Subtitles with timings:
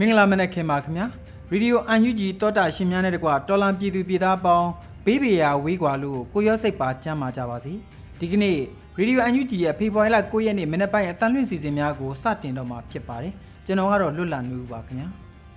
[0.00, 1.06] မင်္ဂလာမနက်ခင်ပါခင်ဗျာ
[1.50, 4.68] ရေဒီယိုအန်ယူဂျီတောတာရှင်များနဲ့တကွာတော်လန်ပြည်သူပြည်သားပေါင်း
[5.04, 7.72] ဘေးဘေရာဝေးကွာလို့ကိုရောစိတ်ပါကြမ်းမာကြပါစီ
[8.18, 8.56] ဒီကနေ့
[8.98, 13.32] ရေဒီယိုအန်ယူဂျီရဲ့ဖေဖော်ဝါရီလ9ရက်နေ့မနေ့ပိုင်းအတန်လွင့်စီစဉ်များကိုစတင်တော့မှာဖြစ်ပါတယ်
[13.66, 15.08] ကျွန်တော်ကတော့လွတ်လပ်နေပါခင်ဗျာ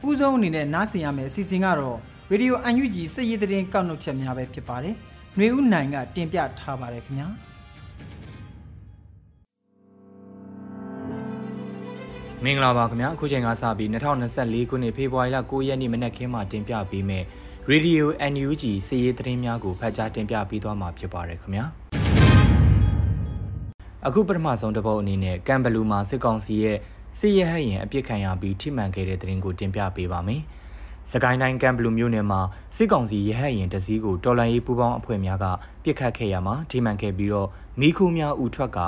[0.08, 1.98] ဥဆုံးအနေနဲ့နားဆင်ရမယ့်အစီအစဉ်ကတော့
[2.31, 4.95] ရေဒီယိုအန်ယူဂျီစက်ရည်သတင်းကောက်နှုတ်ချက်များပဲဖြစ်ပါတယ်
[5.36, 7.28] ຫນွေဦးနိုင်ကတင်ပြထားပါတယ်ခင်ဗျာ
[12.45, 13.89] မင်္ဂလာပါခင်ဗျာအခုချိန်ကစပြီး
[14.30, 17.23] 2024ခုနှစ်ဖေဖော်ဝါရီလ9ရက်နေ့မနက်ခင်းမှာတင်ပြပေးမယ်
[17.72, 21.66] Radio NUG စီးရီးသတင်းများကိုဖတ်ကြားတင်ပြပေးသွားမှာဖြစ်ပါတယ်ခင်ဗျာ
[24.08, 26.78] အခုပထမဆုံးတစ်ပုတ်အနေနဲ့ကမ်ဘလူးမှာစစ်ကောင်စီရဲ့
[27.20, 30.42] စစ်ရဲဟရင်အပြစ်ခံရပြီးထိမှန်ခဲ့တဲ့သတင်းကိုတင်ပြပေးပါမယ်
[31.12, 32.42] စကိုင်းတိုင်းကမ်ဘလူးမြို့နယ်မှာ
[32.76, 35.45] စစ်ကောင်စီရဟတ်ရင်တစည်းကိုတော်လန်ရေးပူးပေါင်းအဖွဲ့များက
[35.84, 38.80] ပြစ်ခတ်ခဲ့ရမှာထိမှန်ခဲ့ပြီးတော့မိခိုးများဥထွက်က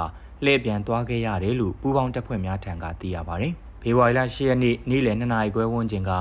[0.43, 6.11] လှည့်ပြန်သွားခဲ့ရတယ်လို့ပူးပေါင်းတပ်ဖွဲ့များထံကသိရပါတယ်။ဖေဖော်ဝါရီလ10ရက်နေ့နေ့လယ်2နာရီခွဲဝန်းကျင်က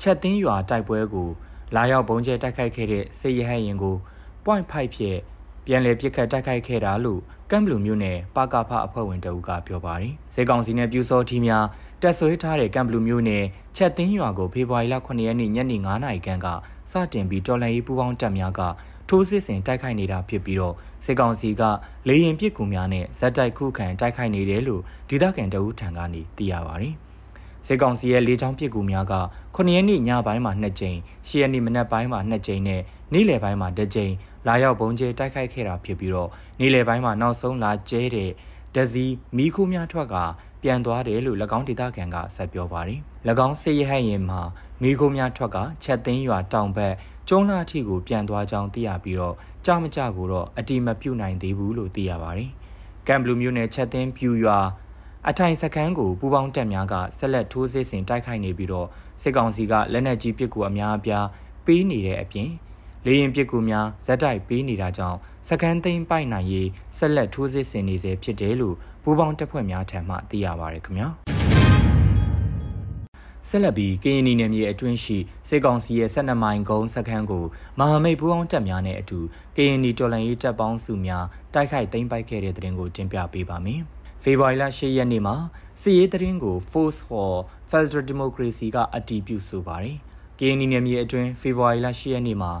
[0.00, 1.28] ချက်သိန်းရွာတိုက်ပွဲကို
[1.74, 3.96] လာရောက်ပုံကျဲတိုက်ခိုက်ခဲ့တဲ့စစ်ရဟတ်ရင်ကို
[4.44, 5.18] point 5ဖြင့်
[5.66, 7.20] ပြန်လည်ပစ်ခတ်တိုက်ခိုက်ခဲ့တာလို့
[7.50, 11.64] ကမ်ဘလူမြို့နယ်ပါကာဖအဖွဲ့ဝင်တအုပ်ကပြောပါတယ်။စေကောင်စီနဲ့ပြူစောထီများ
[12.02, 13.44] တက်ဆွဲထားတဲ့ကမ်ဘလူမျိုးနယ်
[13.76, 16.46] ချက်သိန်းရွာကိုဖေဖော်ဝါရီလ9ရက်နေ့ညနေ9:00နာရီခန့်က
[16.90, 18.60] စတင်ပြီးတော်လှန်ရေးပူးပေါင်းတပ်များက
[19.08, 20.74] ထိုးစစ်ဆင်တိုက်ခိုက်နေတာဖြစ်ပြီးတော့
[21.04, 21.62] စစ်ကောင်စီက
[22.08, 26.94] လေရင်ပစ်ကူများနဲ့ဇက်တိုက်ခုခံတိုက်ခိုက်နေတယ်လို့ဒေသခံတအုပ်ထံကနေသိရပါတယ်။
[27.66, 29.14] စစ်ကောင်စီရဲ့လေကြောင်းပစ်ကူများက
[29.56, 30.98] 9ရက်နေ့ညပိုင်းမှာ2ကြိမ်
[31.28, 34.12] 10ရက်နေ့မနက်ပိုင်းမှာ2ကြိမ်နဲ့နေ့လယ်ပိုင်းမှာ1ကြိမ်
[34.46, 36.30] လာရောက်ပုံကျဲတိုက်ခိုက်ခဲ့တာဖြစ်ပြီးတော့
[36.60, 38.30] နေ့လယ်ပိုင်းမှာနောက်ဆုံးလာကျဲတဲ့
[38.74, 39.04] ဒဇီ
[39.36, 40.16] မီးခိုးများထွက်က
[40.62, 43.00] ပြန်သွားတယ်လို့၎င်းဒေသခံကဆက်ပြောပါတယ်။၎
[43.46, 44.40] င်းစစ်ရဟတ်ရင်မှာ
[44.82, 46.94] မီးခိုးများထွက်ကချက်သိန်းရွာတောင်ဘက်
[47.28, 49.34] ကျုံးလာအထိကိုပြန်သွားကြောင်းသိရပြီးတော့
[49.66, 52.50] ကြမကြကိုတော့အတိမပြုတ်နိုင်သေးဘူးလို့သိရပါတယ်။
[53.06, 54.58] ကမ်ဘလူးမျိုးနယ်ချက်သိန်းပြူရွာ
[55.28, 58.88] အထိုင်စခန်းကိုပူပေါင်းတပ်များကဆက်လက်ထိုးစစ်ဆင်တိုက်ခိုက်နေပြီးတော့
[59.22, 61.26] စစ်ကောင်စီကလက်နက်ကြီးပစ်ကူအများအပြား
[61.66, 62.50] ပေးနေတဲ့အပြင်
[63.06, 65.18] လေရင်ပစ်ကူများဇက်တိုက်ပေးနေတာကြောင့်
[65.48, 71.08] စကန်သိမ်းပိုက်နိုင်ရေးဆက်လက်ထိုးစစ်ဆင်နေစေဖြစ်တယ်လို့ပူပေါင်းတပ်ဖွဲ့များထံမှသိရပါရခင်ဗျာ
[73.48, 75.18] ဆက်လက်ပြီးကရင်နီနယ်မြေအတွင်းရှိ
[75.48, 77.44] စေကောင်စီရဲ့12မိုင်ကုန်းစခန်းကို
[77.78, 79.18] မဟာမိတ်ပူးပေါင်းတပ်များနဲ့အတူ
[79.56, 81.24] ကရင်နီတော်လှန်ရေးတပ်ပေါင်းစုများ
[81.54, 83.80] တိုက်ခိုက်သိမ်းပိုက်ခဲ့တဲ့တဲ့ရင်ကိုတင်ပြပေးပါမယ်။
[84.22, 85.36] ဖေဖော်ဝါရီလ10ရက်နေ့မှာ
[85.82, 87.30] စစ်ရေးတရင်ကို Force for
[87.70, 89.98] Federal Democracy ကအတည်ပြုဆိုပါတယ်။
[90.38, 92.52] KNY နယ်မြေအတွင်းဖေဖော်ဝါရီလ10ရက်နေ့မှာ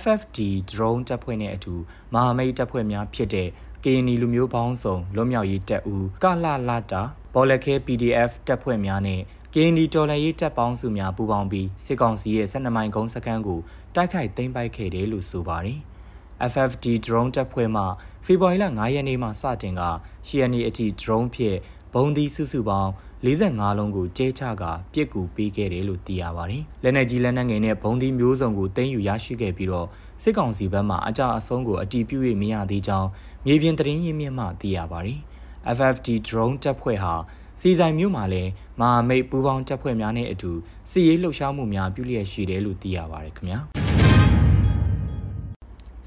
[0.00, 0.38] FFD
[0.70, 1.74] drone တပ်ဖွဲ့နဲ့အတူ
[2.14, 3.48] မဟာမိတ်တပ်ဖွဲ့များဖြစ်တဲ့
[3.84, 7.02] KNY လူမျိုးပေါင်းစုံလွတ်မြောက်ရေးတပ်ဦးကလလာတာ
[7.34, 9.20] ဘော်လက်ခဲ PDF တပ်ဖွဲ့များနဲ့
[9.52, 13.60] KND တော်လှန်ရေးတပ်ပေါင်းစုများပူးပေါင်းပြီးစစ်ကောင်စီရဲ့12မိုင်ကုန်းစခန်းကို
[13.94, 15.78] တိုက်ခိုက်သိမ်းပိုက်ခဲ့တယ်လို့ဆိုပါတယ်။
[16.52, 17.84] FFD drone တပ်ဖွဲ့မှ
[18.24, 19.82] ဖေဖော်ဝါရီလ9ရက်နေ့မှစတင်က
[20.26, 21.58] ရှီယနီအထိ drone ဖြင့်
[21.94, 22.90] ဘုံသီးစုစုပေါင်း
[23.24, 29.88] 45လုံးကိုကျဲချကပြစ်ကူပေးခဲ့တယ်လို့သိရပါတယ်။လက်နက်ကြီးလက်နက်ငယ်နဲ့ဘုံသီးမျိုးစုံကိုတင်ယူရရှိခဲ့ပြီးတော့
[30.22, 33.08] စစ်ကောင်စီဘက်မှအကြအဆုံးကိုအတီးပြု၍မရသေးကြောင်း
[33.46, 35.18] မြေပြင်သတင်းရင်းမြစ်မှသိရပါတယ်။
[35.76, 37.14] FFD drone တပ်ဖွဲ့ဟာ
[37.60, 38.50] စီဆိုင်မြို့မှာလည်း
[38.80, 40.50] မဟာမိတ်ပူးပေါင်းတပ်ဖွဲ့များနဲ့အတူ
[40.90, 43.60] စစ်ရေးလှုပ်ရှားမှုများပြုလျက်ရှိတယ်လို့သိရပါတယ်ခင်ဗျာ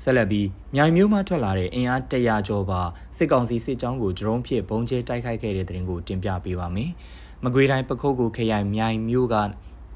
[0.03, 2.81] ဆက်လက်ပြီးမြိုင်မျိုးမှထွက်လာတဲ့အင်အားတရာကျော်ပါ
[3.17, 6.91] စစ်ကောင်စီစစ်ကြောင်းကိုဒရုန်းဖြင့်ပုံကျဲတိုက်ခိုက်ခဲ့တဲ့တဲ့ရင်ကိုတင်ပြပေးပါမယ်။
[7.43, 9.35] မကွေးတိုင်းပခုတ်ကိုခရိုင်မြိုင်မျိုးက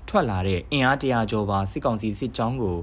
[0.09, 2.77] ထွက်လာတဲ့အင်အားတရာကျော်ပါစစ်ကောင်စီစစ်ကြောင်းကို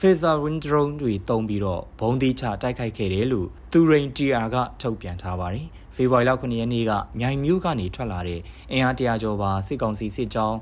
[0.00, 5.66] Phaser Wind Drone တွေတုံးပြီးတော့ဘုံသီးချတိုက်ခိုက်ခဲ့တယ်လို့သူရိန် TR ကထုတ်ပြန်ထားပါတယ်။
[5.96, 8.40] ဖေဖော်ဝါရီလ9ရက်နေ့ကမြိုင်မြို့ကနေထွက်လာတဲ့
[8.72, 10.58] အင်အားတရာကျော်ပါစစ်ကောင်စီစစ်ကြောင်း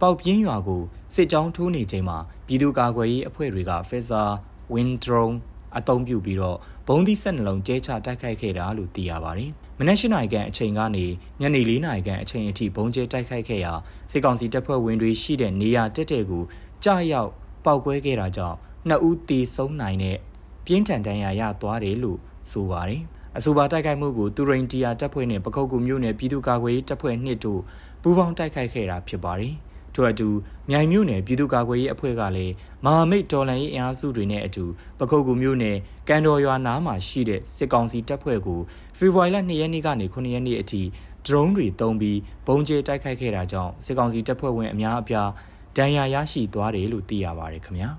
[0.00, 0.82] ပေါက်ပြင်းရွာကို
[1.14, 4.28] စစ်ကြောင်းထိုးနေချိန်မှာပြည်သူ့ကာကွယ်ရေးအဖွဲ့တွေက Phaser
[4.74, 5.36] Wind Drone
[5.78, 6.58] အသုံးပြုပြီးတော့
[6.88, 11.06] ဘုံသီးဆက်နှလုံးကျဲချတိုက်ခိုက်ခဲ့တာလို့သိရပါတယ်။မနက်၈နာရီခန့်အချိန်ကနေ
[11.40, 13.72] ညနေ၄နာရီခန့်အချိန်အထိဘုံကျဲတိုက်ခိုက်ခဲ့ရာ
[14.10, 16.44] စစ်ကောင်စီတပ်ဖွဲ့ဝင်တွေရှိတဲ့နေရာတက်တဲ့ကို
[16.84, 17.30] ကြာရောက်
[17.64, 18.56] ပောက်ကွဲခဲ့တာကြောင့်
[18.88, 20.18] နှစ်ဦးသေဆုံးနိုင်တဲ့
[20.66, 22.18] ပြင်းထန်ဒဏ်ရာရသွားတယ်လို့
[22.50, 23.02] ဆိုပါတယ်။
[23.36, 27.60] အဆိုပါတိုက်ခိုက်မှုကိုတူရိန်တီယာတပ်ဖွဲ့နဲ့ပခုတ်ကူမြို့နယ်ပြည်သူ့ကာကွယ်ရေးတပ်ဖွဲ့နှစ်တို့
[28.02, 29.54] ပူးပေါင်းတိုက်ခိုက်ခဲ့တာဖြစ်ပါတယ်။
[29.94, 30.28] ထို့အတူ
[30.70, 32.52] မြိုင်မြို့နယ်ပြည်သူ့ကာကွယ်ရေးအဖွဲ့ကလည်း
[32.84, 34.64] မဟာမိတ်တော်လှန်ရေးအင်အားစုတွေနဲ့အတူ
[34.98, 35.76] ပခုတ်ကူမြို့နယ်
[36.08, 38.60] ကန်တော်ရွာနားမှာရှိတဲ့စစ်ကောင်စီတပ်ဖွဲ့ကို
[38.98, 40.82] ဖေဖော်ဝါရီလ2ရက်နေ့ကနေ9ရက်နေ့အထိ
[41.26, 45.28] ဒရုန်းတွေတုံးပြီးဘုံကျဲတိုက်ခိုက်ခဲ့တာကြောင့်စစ်ကောင်စီတပ်ဖွဲ့ဝင်အများအပြား
[45.76, 47.90] ဒဏ်ရာရရှိသွားတယ်လို့သိရပါတယ်ခင်ဗျာ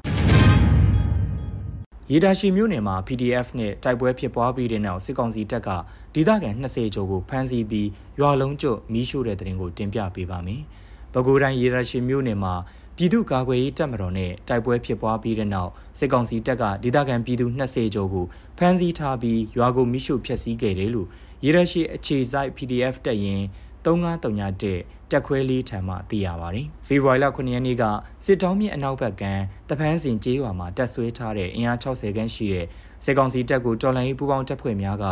[2.12, 5.70] ရေဒါရှိမြို့နယ်မှာ PDF နဲ့တိုက်ပွဲဖြစ်ပွားပြီးတဲ့နောက်စစ်ကောင်စီတပ်က
[6.16, 10.62] ဒေသခံ20ကျော်ကိုဖမ်းဆီးပြီးရွာလုံးကျွတ်မီးရှို့တဲ့တဲ့ရင်ကိုတင်ပြပေးပါမယ်။
[11.14, 12.54] ပဲခူးတိုင်းရေရရှိမြို့နယ်မှာ
[12.98, 18.26] ပြည်သူ့ကာကွယ်ရေးတပ်မတော်နဲ့တိုက်ပွဲဖြစ်ပွားပြီးတဲ့နောက်စစ်ကောင်စီတပ်ကဒေသခံပြည်သူ20ကျော်ကို
[18.58, 21.08] ဖမ်းဆီးထားပြီးရွာကိုမိရှုဖျက်ဆီးခဲ့တယ်လို့
[21.46, 23.44] ရေရရှိအခြေစိုက် PDF တပ်ရင်း
[23.86, 27.84] 3931တက်ခွဲလေးထံမှသိရပါတယ်။ဖေဖော်ဝါရီလ9ရက်နေ့က
[28.26, 29.24] စစ်တောင်းမြစ်အနောက်ဘက်က
[29.70, 32.66] တပန်းစင်ကျေးရွာမှာတက်ဆွဲထားတဲ့အင်အား60ခန်းရှိတဲ့
[33.04, 35.06] စစ်ကောင်စီတပ်ကိုတော်လှန်ရေးပူးပေါင်းတပ်ဖွဲ့များက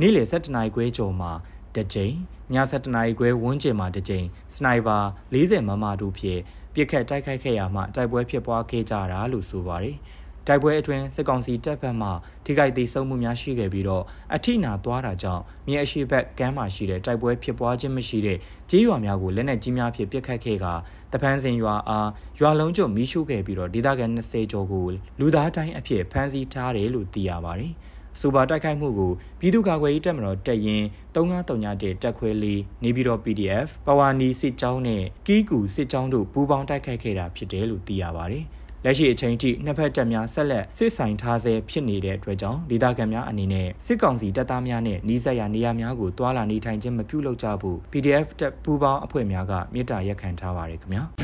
[0.00, 1.32] နေ့လယ်7:00နာရီခွဲကျော်မှာ
[1.74, 4.98] တစ်ကြိမ်ည 7:00နာရီခွဲဝန်းကျင်မှာတစ်ကြိမ်စနိုက်ပါ
[5.34, 6.40] 40မမတို့ဖြင့်
[6.74, 9.96] ပြစ်ခတ်တိုက်ခိုက်ခဲ့ရမှတိုက်ပွဲဖြစ်ပွားခဲ့ကြတာလို့ဆိုပါတယ်။
[10.46, 12.08] တိုက်ပွဲအတွင်းစစ်ကောင်စီတပ်ဖက်မှ
[12.44, 14.04] ထိခိုက်ဒေဆုံးမှုများရှိခဲ့ပြီးတော့
[14.34, 18.38] အထိနာသွားတာကြောင့်မြေအရှိဘက်ကမ်းမှာရှိတဲ့တိုက်ပွဲဖြစ်ပွားခြင်းမရှိတဲ့
[18.70, 20.66] ကြေးရွာများကိုလက်နက်ကြီးများဖြင့်ပစ်ခတ်ခဲ့က
[21.12, 22.08] တပန်းစင်ရွာအား
[22.40, 24.86] ရွာလုံးကျွတ်မီးရှို့ခဲ့ပြီးတော့ဒေသခံ20ကျော်ကို
[25.20, 27.72] လူသားတိုင်းအဖြစ်ဖမ်းဆီးထားတယ်လို့သိရပါတယ်။
[28.20, 38.44] စူပါတိုက်ခိုက်မှုကိုပြည်သူ့ကာကွယ်ရေးတပ်မတော်တပ်ရင်း3931တက်ခွဲလေးနေပြည်တော် PDF ပဝါနီစစ်ကြောင်းနဲ့ကီးကူစစ်ကြောင်းတို့ပူးပေါင်းတိုက်ခိုက်ခဲ့တာဖြစ်တယ်လို့သိရပါတယ်။
[38.84, 51.04] လက်ရှိအချိန်ထိနှစ်ဖက်တပ်များဆက်လက်စစ်ဆိုင်ထားဆဲဖြစ်နေတဲ့အတွက်ကြောင့်ဒေသခံများအနေနဲ့စစ်ကောင်စီတပ်သားများနဲ့နှီးစက်ရနေရာများကိုတွာလာနေထိုင်ခြင်းမပြုလုပ်ကြဘူး PDF တပ်ပူးပေါင်းအဖွဲ့များကမြေတားရက်ခံထားပါတယ်ခင်ဗျာ။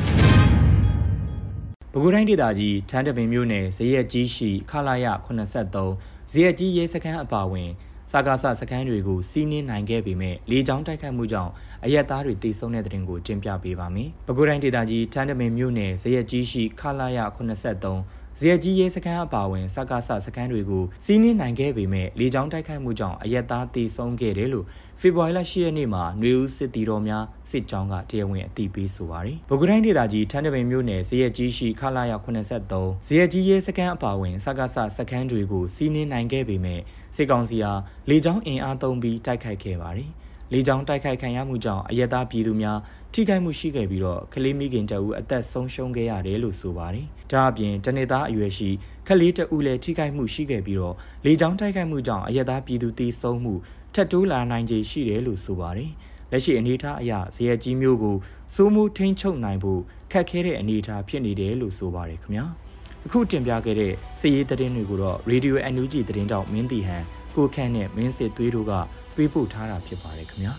[1.93, 7.71] ပဲခူးတိုင်းဒေသကြီးထန်းတပင်မြို့နယ်ဇရက်ကြီးရှိခလာရ83 ဇရက်ကြီးရဲစခန်းအပါအဝင်
[8.11, 11.53] စကားဆစခန်းတွေကိုစီးနင်းနိုင်ခဲ့ပေမဲ့လေကြောင်းတိုက်ခိုက်မှုကြောင့်
[11.85, 24.67] အရက်သားတွေတိစုံတဲ့တဲ့တင်ကိုတင်ပြပေးပါမယ်။ပဲခူးတိုင်းဒေသကြီးထန်းတမင်မြို့နယ်ဇရက်ကြီးရှိခလာရ83 ဇရက်ကြီးရဲစခန်းအပါအဝင်စကားဆစခန်းတွေကိုစီးနင်းနိုင်ခဲ့ပေမဲ့လေကြောင်းတိုက်ခိုက်မှုကြောင့်အရက်သားတိစုံခဲ့တယ်လို့
[25.01, 36.81] ဖေဖော်ဝါရီလ10ရက်နေ့မှာຫນွေဦးစစ်တီတော်များစစ်ကြောင်းကတရားဝင်အသိပေးဆိုပါတယ်။ပဲခူးတိုင်းဒေသကြီးထန်းတပင်မြို့နယ်ဇရက်ကြီးရှိခလာရ83ဇရက်ကြီးရဲစခန်းအပါအဝင်စကားဆစခန်းတွေကိုစီးနင်းနိုင်ခဲ့ပေမဲ့
[37.17, 37.73] စစ်ကောင်စီဟာ
[38.09, 40.11] လေကြောင်းအင်အားသုံးပြီးတိုက်ခိုက်ခဲ့ပါတယ်။
[40.55, 42.79] လေကြောင်းတိုက်ခိုက်ခံရမှုကြောင့်အရက်သားပြည်သူများ
[43.15, 48.71] ထိခိုက်မှုရှိခဲ့ပြီးတော့ကလေးမိခင်တအူအသက်ဆုံးရှုံးခဲ့ရတယ်လို့ဆိုပါတယ်။ဒါအပြင်တနေသားအရွယ်ရှိ
[49.09, 53.55] ကလေးတအူလည်းထိခိုက်မှုရှိခဲ့ပြီးတော့လေကြောင်းတိုက်ခိုက်မှုကြောင့်အရက်သားပြည်သူသေဆုံးမှု
[53.95, 55.91] ထပ်တိုးလာနိုင်ခြေရှိတယ်လို့ဆိုပါတယ်။
[56.33, 58.17] လက်ရှိအနေအထားအရဇေယျကြီးမျိုးကို
[58.55, 59.81] စိုးမိုးထိန်းချုပ်နိုင်ဖို့
[60.13, 62.47] ခက်ခဲတဲ့အနေအထားဖြစ်နေတယ်လို့ဆိုပါတယ်ခင်ဗျာ။
[63.07, 67.05] အခုတင်ပြခဲ့တဲ့စည်ရေးသတင်းတွေကိုတော့ Radio NUG သတင်းတောက်မင်းတီဟန်
[67.37, 68.73] ကိုခန့်နဲ့မင်းစစ်သွေးတို့က
[69.17, 70.55] ပေးပို့ထားတာဖြစ်ပါတယ်ခင်ဗျာ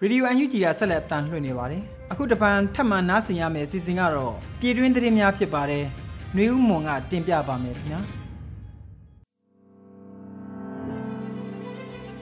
[0.00, 5.84] ရေဒီယိုအန်ယူဂျီကဆက်လက်တန်လှည့်နေပါတယ်အခုတပန်ထပ်မံနားဆင်ရမယ့်အစီအစဉ်ကတော့ပြည်တွင်းသတင်းများဖြစ်ပါတယ်
[6.36, 8.00] နှွေဦးမွန်ကတင်ပြပါမယ်ခင်ဗျာ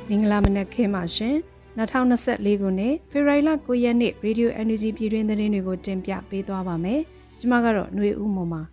[0.08, 1.36] မင်္ဂလာမနက်ခင်းပါရှင်
[1.78, 7.00] 2024ခုနှစ်ဖေဖော်ဝါရီလ9ရက်နေ့ Radio Energy ပြည်တွင်းသတင်းတွေကိုတင်ပြပေးသွားပါမယ်။
[7.38, 8.62] ကျွန်မကတော့ຫນွေဦးမွန်ပါ။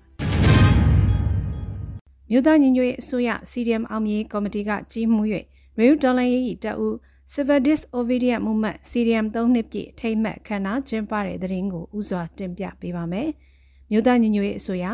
[2.29, 5.21] မြို့သားညီညွတ်ရေးအစိုးရ CDM အောင်မြေကော်မတီကကြီးမှု၍
[5.77, 6.93] ရေယူဒေါ်လာရေးတပ်ဦး
[7.33, 13.29] Civil Disobedience Movement CDM 3နှစ်ပြည့်ထိမ့်မှတ်ခမ်းနားကျင်းပတဲ့သတင်းကိုဥစွာတင်ပြပေးပါမယ်။
[13.91, 14.85] မြို့သားညီညွတ်ရေးအစိုးရ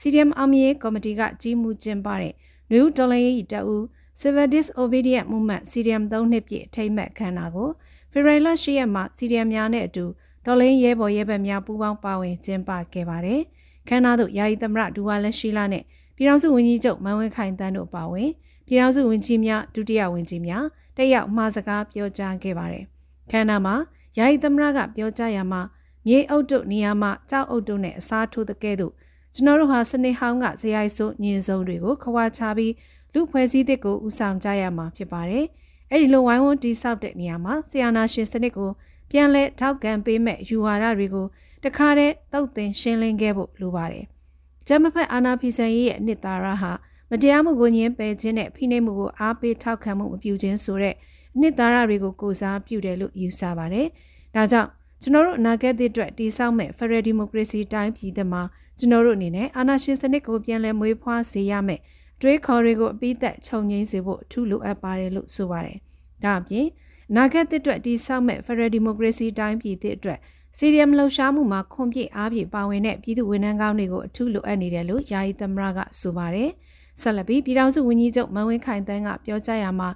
[0.00, 2.32] CDM အောင်မြေကော်မတီကကြီးမှုကျင်းပတဲ့
[2.72, 3.84] ရေယူဒေါ်လာရေးတပ်ဦး
[4.20, 7.70] Civil Disobedience Movement CDM 3နှစ်ပြည့်ထိမ့်မှတ်ခမ်းနားကို
[8.12, 10.04] ဖေဖော်ဝါရီလ10ရက်မှာ CDM များနဲ့အတူ
[10.44, 13.40] တော်လင်းရဲဘော်ရဲဘက်များပူးပေါင်းပါဝင်ကျင်းပခဲ့ပါတယ်။
[13.88, 15.84] ခမ်းနားသို့ယာယီသမရဒူဝါလက်ရှိလာနဲ့
[16.16, 18.30] ပြည်ထောင်စုဝန်ကြီးချုပ်မန်ဝင်းခိုင်တန်းတို့ပါဝင်
[18.66, 20.64] ပြည်ထောင်စုဝန်ကြီးများဒုတိယဝန်ကြီးများ
[20.96, 22.84] တက်ရောက်မှာစကားပြောကြားခဲ့ပါတယ်။
[23.30, 23.74] ခမ်းနားမှာ
[24.18, 25.60] ယာယီသမရကပြောကြားရမှာ
[26.06, 28.92] မြေအုပ်တို့နေရာမှာကြောက်အုပ်တို့နဲ့အစားထိုးတဲ့ကဲ့သို့
[29.34, 32.72] ကျွန်တော်တို့ဟာစနေဟောင်းကဇယိုက်ဆိုးညင်စုံတွေကိုခွာချပြီး
[33.14, 35.46] လူဖွဲ့စည်းသစ်ကိုဦးဆောင်ကြရမှာဖြစ်ပါတယ်။
[35.90, 38.70] အဲ့ဒီလိုဝိုင်းဝန်းတိဆောက်တဲ့နေရာမှာဆီယနာရှင်စနစ်ကို
[39.10, 41.26] ပြန်လဲထောက်ကန်ပေးမဲ့ယူဝါဒတွေကို
[41.64, 44.04] တခါတည်းတုတ်တင်ရှင်းလင်းခဲ့ဖို့လိုပါတယ်။
[44.66, 46.72] ဂျမဖက်အာနာဖီဆန်ရဲ့အနှစ်သာရဟာ
[47.10, 50.94] မတရားမှုကိုညှင်းပယ်ခြင်းနဲ့ဖိနှိပ်မှုကိုအားပေးထောက်ခံမှုမပြုခြင်းဆိုတဲ့
[51.34, 53.86] အနှစ်သာရတွေကိုကိုစားပြုတယ်လို့ယူဆပါတယ်။
[54.34, 54.68] ဒါကြောင့်
[55.02, 58.42] ကျွန်တော်တို့အနာဂတ်သစ်အတွက်တည်ဆောက်မဲ့ Federal Democracy တိုင်းပြည်သစ်မှာ
[58.78, 61.80] ကျွန်တော်တို့အနေနဲ့အာဏာရှင်စနစ်ကိုပြန်လည်မွေးဖွားစေရမယ်။
[62.22, 65.78] တွေးခေါ်တွေကိုအပိသက်ခြုံငိမ့်စေဖို့အထူးလိုအပ်ပါတယ်လို့ဆိုပါတယ်။
[66.24, 66.66] ဒါအပြင်
[67.10, 70.18] အနာဂတ်သစ်အတွက်တည်ဆောက်မဲ့ Federal Democracy တိုင်းပြည်သစ်အတွက်
[70.56, 76.50] စီရီယမ်လှုပ်ရှားမှုမှာခွန်ပြည့်အားပြည့်ပါဝင်တဲ့ပြည်သူဝန်ထမ်းကောင်းတွေကိုအထူးလိုအပ်နေတယ်လို့ယာယီသမရကဆိုပါတယ်။
[77.00, 79.88] ဆက်လက်ပြီးပြည်ထောင်စုဝန်ကြီးချုပ်မန်ဝင်းခိုင်တန်းကပြောကြားရမှာ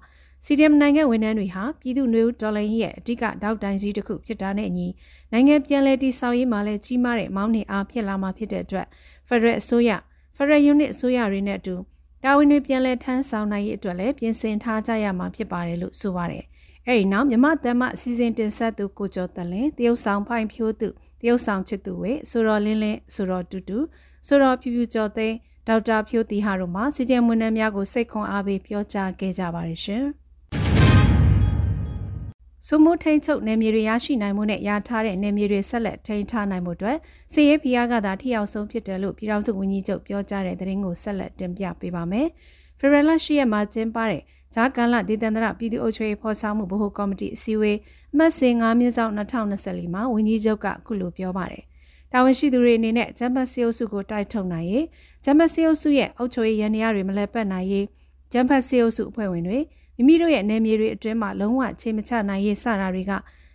[0.45, 4.88] စီရီယမ်နိုင်ငံဝန်ထမ်းတွေဟာပြည်သူ့နေဦးဒေါ်လာရဲ့အဓိကတောက်တိုင်ကြီးတစ်ခုဖြစ်တာနဲ့အညီ
[5.33, 8.87] နိုင်ငံပြန်လည်တည်ဆောက်ရေးမှာလည်းကြီးမားတဲ့မောင်းနှင်အားဖြစ်လာမှာဖြစ်တဲ့အတွက်
[9.28, 9.90] ဖက်ဒရယ်အစိုးရ
[10.37, 11.75] ဖက်ဒရယ်ယူနစ်အစိုးရတွေနဲ့အတူ
[12.25, 16.44] တာဝန်တွေပြန်လည်ထမ်းဆောင်နိုင်ရေးအတွက်လည်းပြင်ဆင်ထားကြရမှာဖြစ်ပါတယ်လို့ဆိုပါတယ်။
[16.87, 20.88] အဲဒီနောက်မြမတမ်းမအစည်းအဝေးတင်ဆက်သူကိုကျော်တလင်တရုတ်ဆောင်ဖိုင်ဖြိုးသူ
[21.20, 23.78] တရုတ်ဆောင်ချစ်သူဝေဆိုတော်လင်းလင်းဆိုတော်တူတူ
[24.26, 25.37] ဆိုတော်ဖြူဖြူကျော်သိန်း
[25.68, 30.04] ဒေါက်တာဖြိုးတီဟာတို့မှစီတီမွန်းနှမ်းများကိုစိတ်ခွန်အားပေးပြောကြားခဲ့ကြပါတယ်ရှင်။
[32.68, 36.96] စုမိုးထိန်ချုပ်နယ်မြေတွေရရှိနိုင်မှုနဲ့ရထားတဲ့နယ်မြေတွေဆက်လက်ထိန်းထားနိုင်မှုအတွက်
[37.32, 42.26] စီရေးဖီယာကသာထိရောက်ဆုံးဖြစ်တယ်လို့ပြည်ထောင်စုဝန်ကြီးချုပ်ပြောကြားတဲ့သတင်းကိုဆက်လက်တင်ပြပေးပါမယ်။
[42.78, 44.23] ဖေဖော်ဝါရီလ10ရက်မှာကျင်းပတဲ့
[44.54, 47.78] ဂျာကန်လဒေသန္တရပြည်သူ့အုပ်ချုပ်ရေးဖော်ဆောင်မှုဗဟိုကော်မတီအစည်းအဝေး
[48.12, 51.64] အမှတ်စဉ်9မြင်းဆောင်2024မှာဝန်ကြီးချုပ်ကအခုလိုပြောပါတယ်။
[52.12, 54.85] တာဝန်ရှိသူတွေအနေနဲ့ဂျမ်ဘတ်စီအုပ်စုကိုတိုက်ထုတ်နိုင်ရေး
[55.25, 57.87] ဂျမ်ဘတ်စီအုပ်စုရဲ့အုပ်ချုပ်ရေးရန်ရာတွေမလဲပတ်နိုင်ရေး
[58.32, 59.58] ဂျမ်ဘတ်စီအုပ်စုအဖွဲ့ဝင်တွေ
[59.96, 63.12] မိမိတို့ရဲ့နယ်မြေတွေအတွင်းမှာလုံးဝခြေမချနိုင်ရေးစတာတွေက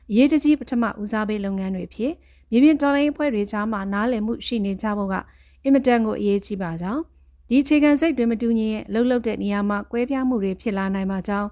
[0.09, 2.13] အရေးတကြီးပထမဦးစားပေးလုပ်ငန်းတွေဖြစ်
[2.51, 5.15] မြေပြင်တော်လိုင်းအဖွဲ့တွေကြားမှာနားလည်မှုရှိနေကြဖို့က
[5.63, 7.01] အင်မတန်ကိုအရေးကြီးပါကြောင်း
[7.49, 11.49] ဒီအခြေခံစိတ်တွေမတူညီရဲ့လှုပ်လှုပ်တဲ့နေရာမှာကွဲပြားမှုတွေဖြစ်လာနိုင်မှာကြောင်း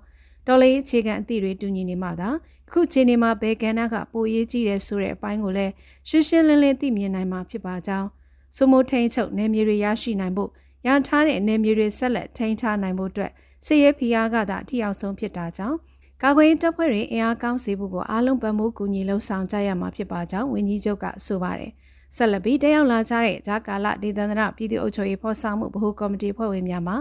[0.47, 2.29] တော်လေးအခြေခံအသည့်တွေတူညီနေမှသာ
[2.67, 5.73] အခုချိန်နေမှာဘယ်ကဏ္ဍကပိုရေးကြီးတယ်ဆိုတဲ့အပိုင်းကိုလည်း
[6.09, 8.07] ရှင်းရှင်းလင်းလင်းသိမြင်နိုင်မှာဖြစ်ပါကြောင်း
[8.55, 10.49] စုမိုးထိန်ချုပ်နယ်မြေတွေရရှိနိုင်ဖို့
[10.85, 13.31] ရန်ထားတဲ့နယ်မြေတွေဆက်လက်ထိန်းထားနိုင်ဖို့အတွက်
[13.65, 15.77] စစ်ရေးဖိအားကသာအထီအောင်ဆုံးဖြစ်တာကြောင့်
[16.23, 21.71] ကာကွယ်ရေးတပ်ဖွဲ့တွေအင်အားကောင်းစေဖို့ကိုအားလုံးပံ့ပိုးကူညီလှုံ့ဆော်ကြရမှာဖြစ်ပါကြောင်းဝန်ကြီးချုပ်ကဆိုပါတယ်။
[22.15, 26.95] ဆက်လက်ပြီးတက်ရောက်လာကြတဲ့ဂျာကာလဒေသန္တရပြည်သူ့အုပ်ချုပ်ရေးဖော်ဆောင်မှုဗဟိုကော်မတီဖွဲ့ဝင်များမှ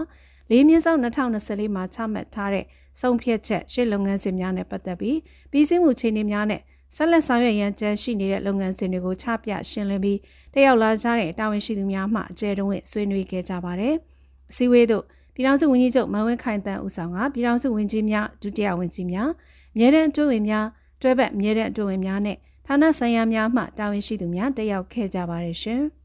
[0.51, 2.65] လေးမြင့်ဆောင်2024မှာချမှတ်ထားတဲ့
[3.01, 5.17] ဆုံးဖြတ်ချက်ရှေ့လုပ်ငန်းစဉ်များနဲ့ပတ်သက်ပြီး
[5.51, 6.61] ပြည်စည်းမှုခြေနေများနဲ့
[6.95, 10.19] ဆက်လက်ဆောင်ရွက်ရန်ကြံရှိနေတဲ့လုပ်ငန်းစဉ်တွေကိုချပြရှင်းလင်းပြီး
[10.53, 13.95] တက်ရောက်လာကြတဲ့တာဝန်ရှိသူများမှအကျယ်တုံးဆွေးနွေးခဲ့ကြပါတယ်။
[14.51, 15.05] အစည်းအဝေးသို့
[15.39, 19.29] ပြည်ထောင်စုဝန်ကြီးချုပ်မန်ဝင်းခိုင်တန်းဦးဆောင်ကပြည်ထောင်စုဝန်ကြီးများဒုတိယဝန်ကြီးများ
[19.73, 20.65] အမြဲတမ်းအတွင်းဝင်များ
[21.01, 25.81] တွဲဘက်အမြဲတမ်းအတွင်းဝင်များနဲ့ဌာနဆိုင်ရာများမှတာဝန်ရှိသူများတက်ရောက်ခဲ့ကြပါတယ်ရှင်။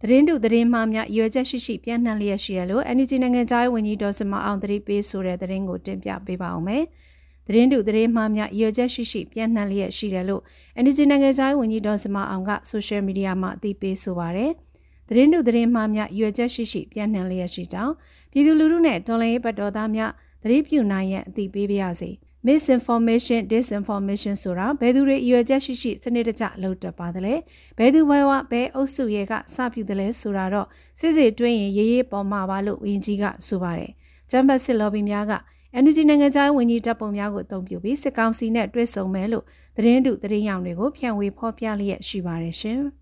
[0.00, 6.84] သတင်းတုသတင်းမှားများရွေချက်ရှိရှိပြန့်နှံ့လျက်ရှိရလို့ NUG နိုင်ငံသားဝန်ကြီးဒေါ်စမအောင်သတိပေးဆိုတဲ့သတင်းကိုတင်ပြပေးပါအောင်မယ်။
[7.46, 10.42] သတင်းတုသတင်းမှားများရွေချက်ရှိရှိပြန့်နှံ့လျက်ရှိတယ်လို့
[10.84, 14.52] NUG နိုင်ငံသားဝန်ကြီးဒေါ်စမအောင်ကဆိုရှယ်မီဒီယာမှာအသိပေးဆိုပါရယ်။
[15.10, 17.94] သတင်းတို့သတင်းမှားများရွယ်ချက်ရှိရှိပြန့်နှံ့လျက်ရှိကြောင်း
[18.30, 20.10] ပြည်သူလူထုနဲ့တော်လှန်ရေးပတ်တော်သားများ
[20.42, 22.10] သတိပြုနိုင်ရန်အသိပေးပါရစေ
[22.46, 27.34] misinformation disinformation ဆိုတာဘယ်သူတွေရွယ်ချက်ရှိရှိစနစ်တကျလုပ်တတ်ပါသလဲ
[27.78, 30.66] ဘယ်သူဘယ်ဝဘယ်အုပ်စုရဲ့ကစပြုတယ်လဲဆိုတာတော့
[30.98, 33.92] စစ်စစ်တွင်းရင်ရေးရေးပေါ်မှာပါလို့ဝင်းကြီးကဆိုပါတယ်
[34.30, 35.32] ဂျမ်ဘတ်စစ်လော်ဘီများက
[35.78, 39.44] energy နိုင်ငံခြားဝန်ကြီးတပ်ပုံများကိုအသုံးပြုပြီးစစ်ကောင်စီနဲ့တွဲဆုံမယ်လို့
[39.76, 42.80] သတင်းတုသတင်းရောင်တွေကိုဖြန့်ဝေဖော်ပြလျက်ရှိပါတယ်ရှင်။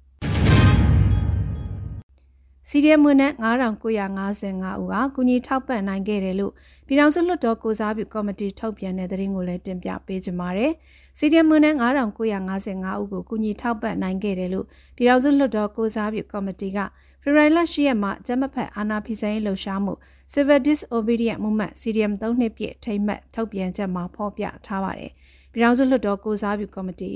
[2.70, 6.52] စီရီယမ်ဝန်ထမ်း9955ဦးကကုညီထောက်ပံ့နိုင်ခဲ့တယ်လို့
[6.86, 10.72] ပြည်ထောင်စုလွှတ်တော်ကိုစားပြုကော်မတီထုတ်ပြန်တဲ့သတင်းကိုလည်းတင်ပြပေးကြပါမယ်။
[11.18, 16.78] စီရီယမ်ဝန်ထမ်း9955ဦးကိုကုညီထောက်ပံ့နိုင်ခဲ့တယ်လို့ပြည်ထောင်စုလွှတ်တော်ကိုစားပြုကော်မတီက
[17.22, 19.92] ဖေဖော်ဝါရီလ10ရက်မှာကျမဖက်အာနာဖီဆိုင်လှုပ်ရှားမှု
[20.32, 25.12] Civil Disobedience Movement CDM 3နှစ်ပြည့်ထိမ့်မှတ်ထုတ်ပြန်ချက်မှာဖော်ပြထားပါတယ်။
[25.52, 27.10] ပြည်ထောင်စုလွှတ်တော်ကိုစားပြုကော်မတီ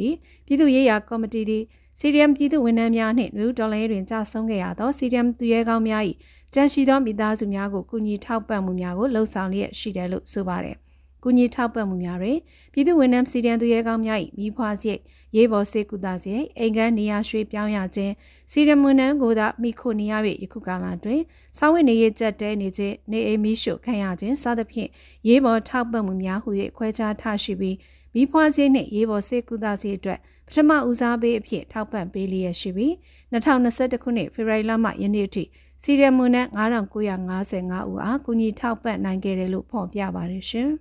[0.46, 1.64] ပြည်သူ့ရေးရာကော်မတီသည်
[1.98, 6.02] စီရီယမ်ပြည်သူဝန်ထမ်းများနှင့်နယူးဒေါ်လာတွင်ကြာဆုံးခဲ့ရသောစီရီယမ်သူရဲကောင်းများ၏
[6.54, 10.76] ကြန့်ရှိသောမိသားစုများကိုကူညီထောက်ပံ့မှုများကိုလှုံ့ဆော်လျက်ရှိတယ်လို့ဆိုပါတယ်။
[11.22, 12.38] ကူညီထောက်ပံ့မှုများတွင်
[12.72, 15.00] ပြည်သူဝန်ထမ်းစီရီယမ်သူရဲကောင်းများ၏မိဖွားစရိတ်
[15.36, 18.12] ရေးပေါ်စေကူတာစရိတ်အိမ်ကန်းနေရာရွှေ့ပြောင်းရခြင်း
[18.50, 21.20] စီရီယမ်ဝန်ထမ်းကိုသာမိခိုနေရ၍ယခုကာလတွင်
[21.58, 24.90] စောင်းဝင်နေရကြက်တဲနေခြင်းနေအိမ်မိရှုခံရခြင်းစသဖြင့်
[25.28, 27.76] ရေးပေါ်ထောက်ပံ့မှုများဟု၍ခွဲခြားထားရှိပြီး
[28.14, 30.20] မိဖွားစရိတ်နှင့်ရေးပေါ်စေကူတာစရိတ်အတွက်
[30.54, 32.92] ထမဦးစားပေးအဖြစ်ထောက်ပံ့ပေးလျက်ရှိပြီး
[33.32, 35.44] 2021ခုနှစ်ဖေဖော်ဝါရီလမှယနေ့အထိ
[35.82, 40.68] စီရီယမ်မွန်နဲ့9955ဦးအားကူညီထောက်ပံ့နိုင်ခဲ့တယ်လို့ဖော်ပြပါတယ်ရှင်။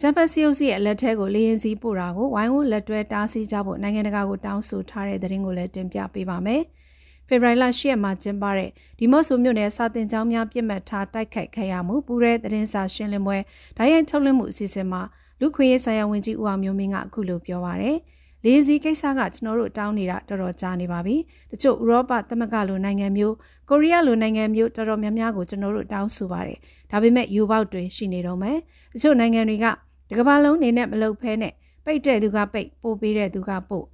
[0.00, 6.62] ဂျပန်စီအုပ်စုရဲ့လက်ထဲကိုလေရင်စီပို့တာကိုဝိုင်းဝန်းလက်တွဲတားဆီးကြဖို့နိုင်ငံတကာကိုတောင်းဆိုထားတဲ့သတင်းကိုလည်းတင်ပြပေးပါမယ်။
[7.28, 13.38] ဖေဖော်ဝါရီလ10ရက်မှာကျင်းပတဲ့ဒီမော့ဆိုမြို့နယ်စာတင်ကျောင်းများပြစ်မှတ်ထားတိုက်ခိုက်ခံရမှုပူရဲသတင်းစာရှင်းလင်းပွဲ
[13.76, 15.02] ဒိုင်းရိုက်ထုတ်လွှင့်မှုအစီအစဉ်မှာ
[15.40, 17.98] လူခွေရေးဆိုင်ရာဝန်ကြီးဦးအောင်မျိုးမင်းကအခုလိုပြောပါရယ်
[18.44, 21.16] လေးစီကိစ္စကကျွန်တော်တို့တောင်းနေတာတော်တော်ကြာနေပါပြီ
[21.50, 23.34] တချို့ဥရောပသမဂ္ဂလိုနိုင်ငံမျိုး
[23.68, 26.58] ကိုရီးယားလိုနိုင်ငံမျိုးတော်တော်များများကိုကျွန်တော်တို့တောင်းဆိုပါတယ်
[26.90, 28.58] ဒါပေမဲ့ယူပေါက်တွေရှိနေတော့မယ်
[28.92, 29.66] တချို့နိုင်ငံတွေက
[30.08, 31.52] ဒီကဘာလုံးနေနဲ့မလုပ်ဖဲနဲ့
[31.84, 33.84] ပိတ်တဲ့သူကပိတ်ပို့ပေးတဲ့သူကပို့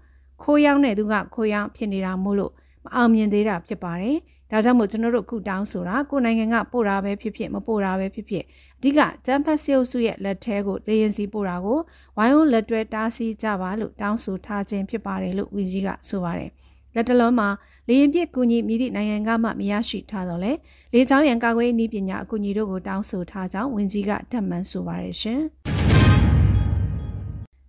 [0.42, 2.52] ခိုးရောက်တဲ့သူကခိုးရောက်ဖြစ်နေတာမို့လို့
[2.84, 4.16] မအောင်မြင်သေးတာဖြစ်ပါတယ်
[4.52, 8.44] ဒါကြောင့်မို့ကျွန်တော်တို့ခုတောင်းဆိုတာကိုနိုင်ငံကပို့တာပဲဖြစ်ဖြစ်မပို့တာပဲဖြစ်ဖြစ်
[8.78, 11.78] အဓိကကျန်းဖတ်စီအုပ်စုရဲ့လက်ထဲကိုလေရင်စီပို့တာကို
[12.16, 16.50] ဝိုင်းဝန်းလက်တွဲတားဆီးကြပါလို့တောင်းဆိုထားခြင်းဖြစ်ပါတယ်လို့ဝန်ကြီးကဆိုပါတယ်
[16.94, 17.48] လက်တလုံးမှာ
[17.88, 20.52] လေရင်ပြစ်ကူညီမိသည့်နိုင်ငံကမှမရရှိထားတော့လေ
[20.92, 25.42] လေချောင်းရန်ကာကွယ်နည်းပညာအကူအညီတို့ကိုတောင်းဆိုထားကြောင်းဝန်ကြီးကထပ်မံဆိုပါတယ်ရှင်။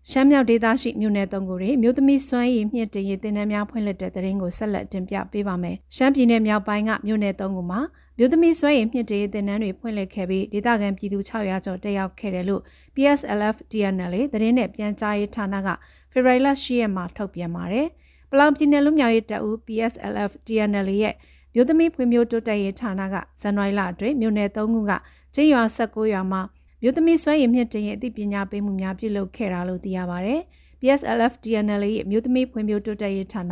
[0.09, 7.79] ရှမ်းမြောက်ဒေသရှိမြို့နယ်သုံးခုတွေမြို့သမီးစွမ်းရည်မြင့်တင်ရည်တင်နန်းများဖွင့်လှစ်တဲ့တဲ့ရင်ကိုဆက်လက်တင်ပြပေးပါမယ်။ရှမ်းပြည်နယ်မြောက်ပိုင်းကမြို့နယ်သုံးခုမှာ
[8.17, 12.61] မြို့သမီးစွမ်းရည်မြင့်တင်ရည်တင်နန်းတွေဖွင့်လှစ်ခဲ့ပြီးဒေသခံပြည်သူ600ကျော်တက်ရောက်ခဲ့တယ်လို့
[12.95, 15.69] PSLF DNL သတင်းနဲ့ပြန်ကြားရေးဌာနက
[16.11, 17.87] ဖေဖော်ဝါရီလ10ရက်မှာထုတ်ပြန်ပါတယ်။
[18.31, 21.15] ပလောင်ပြည်နယ်လူမျိုးရေးတပ်ဦး PSLF DNL ရဲ့
[21.53, 24.91] မြို့သမီးဖွံ့ဖြိုးတိုးတက်ရေးဌာနကဇန်နဝါရီလအတွင်းမြို့နယ်သုံးခုက
[25.33, 26.41] ကျင်းရွာ16ရွာမှာ
[26.85, 30.35] မြို့သမီးစွမ်းရည်မြင့်တင်ရဲ့အသိပညာပေးမှုများပြုလုပ်ခဲ့တာလို့သိရပါဗျ။
[30.79, 33.43] PSLF DNL ရဲ့မြို့သမီးဖွံ့ဖြိုးတိုးတက်ရေးဌာန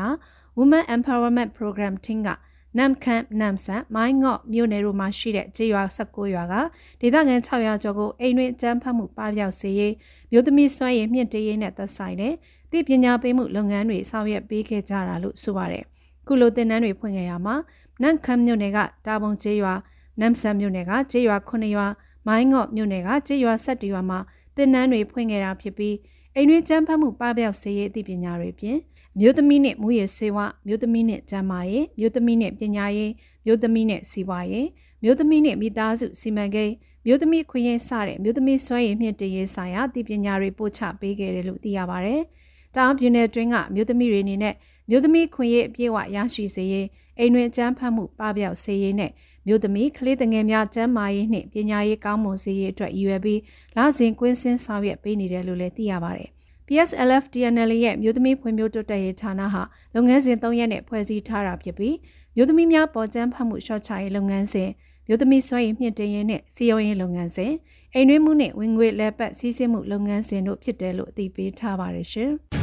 [0.58, 2.30] Women Empowerment Program Team က
[2.78, 6.56] နမ်ခန့်နမ်ဆန်မိုင်းငေါ့မြို့နယ်တို့မှာရှိတဲ့ကျေးရွာ16ရွာက
[7.02, 9.94] ဒေသခံ600ကျော်ကိုအိမ်တွင်အကြမ်းဖက်မှုပပျောက်စေရေး
[10.32, 12.34] မြို့သမီးစွမ်းရည်မြင့်တင်ရေးနဲ့သက်ဆိုင်တဲ့
[12.72, 15.84] သိပညာပေးမှုလုပ်ငန်းတွေဆောင်ရွက်ပေးခဲ့ကြတာလို့ဆိုပါတယ်။
[16.28, 17.56] ခုလိုသင်တန်းတွေဖွင့်ခဲ့ရမှာ
[18.02, 19.74] နမ်ခန့်မြို့နယ်ကတာပုံကျေးရွာ
[20.20, 21.88] နမ်ဆန်မြို့နယ်ကကျေးရွာ9ရွာ
[22.28, 24.20] မိုင်းငေါ့မြို့နယ်ကကျေးရွာဆက်တီရွာမှာ
[24.56, 25.96] တင်နန်းတွေဖွင့်ခဲ့တာဖြစ်ပြီး
[26.36, 28.80] အိမ်တွင်းကျန်းဖတ်မှုပပျောက်စေရေးအသိပညာတွေဖြင့်
[29.20, 30.38] မြို့သမီးနဲ့မူရစေဝ
[30.68, 33.12] မြို့သမီးနဲ့ကျန်းမာရေးမြို့သမီးနဲ့ပညာရေး
[33.46, 34.68] မြို့သမီးနဲ့စီးပွားရေး
[35.04, 36.74] မြို့သမီးနဲ့မိသားစုစီမံကိန်း
[37.06, 42.16] မြို့သမီးခွင့်ရစတဲ့မြို့သမီးစွမ်းရည်မြင့်တရေးဆိုင်ရာသိပညာတွေပို့ချပေးခဲ့တယ်လို့သိရပါဗျ။
[42.76, 44.56] တောင်ပြည်နယ်တွင်းကမြို့သမီးတွေအနေနဲ့
[44.90, 46.88] မြို့သမီးခွင့်ရအပြည့်အဝရရှိစေရေး
[47.18, 49.12] အိမ်တွင်အကျန်းဖတ်မှုပပျောက်စေရေးနဲ့
[49.48, 53.40] မြို့သမီးကလေးငယ်များကျန်းမာရေးနှင့်ပညာရေးကောင်းမွန်စေရေးအတွက်ရည်ရွယ်ပြီး
[53.76, 56.30] လစဉ်ကွင်းစင်းဆောင်ရွက်ပေးနေတယ်လို့လည်းသိရပါတယ်။
[56.68, 59.64] PSLF DNL ရဲ့မြို့သမီးဖွံ့ဖြိုးတိုးတက်ရေးဌာနဟာ
[59.96, 61.96] လုပ်ငန်းစဉ်၃ရက်နဲ့ဖွဲ့စည်းထားတာဖြစ်ပြီး
[62.36, 64.70] မြို့သမီးများပေါ်ကျန်းဖတ်မှုရှော့ချရေးလုပ်ငန်းစဉ်
[65.08, 67.54] မြို့သမီးစွမ်းရည်မြင့်တင်ရေးနဲ့စီယုံရေးလုပ်ငန်းစဉ်
[67.94, 72.32] အိမ်တွင်းမှုနဲ့ဝင်ငွေလဲပတ်စီးဆင်းမှုလုပ်ငန်းစဉ်တို့ဖြစ်တယ်လို့အသိပေးထားပါတယ်ရှင်။